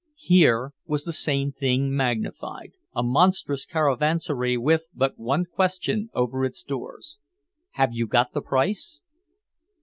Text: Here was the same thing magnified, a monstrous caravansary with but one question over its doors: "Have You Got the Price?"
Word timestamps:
Here 0.17 0.73
was 0.87 1.03
the 1.03 1.13
same 1.13 1.51
thing 1.51 1.95
magnified, 1.95 2.71
a 2.95 3.03
monstrous 3.03 3.67
caravansary 3.67 4.57
with 4.57 4.87
but 4.95 5.19
one 5.19 5.45
question 5.45 6.09
over 6.15 6.43
its 6.43 6.63
doors: 6.63 7.19
"Have 7.73 7.93
You 7.93 8.07
Got 8.07 8.33
the 8.33 8.41
Price?" 8.41 8.99